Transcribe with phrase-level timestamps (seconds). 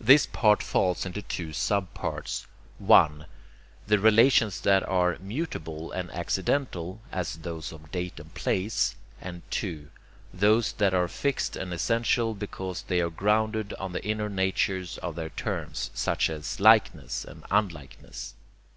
[0.00, 2.48] This part falls into two sub parts:
[2.78, 3.24] 1)
[3.86, 9.88] the relations that are mutable and accidental, as those of date and place; and 2)
[10.34, 15.14] those that are fixed and essential because they are grounded on the inner natures of
[15.14, 18.34] their terms such as likeness and unlikeness.